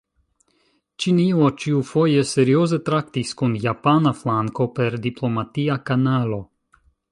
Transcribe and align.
Ĉinio 1.03 1.49
ĉiufoje 1.63 2.23
serioze 2.29 2.79
traktis 2.89 3.35
kun 3.43 3.55
japana 3.67 4.15
flanko 4.23 4.69
per 4.81 4.99
diplomatia 5.07 5.81
kanalo. 5.91 6.45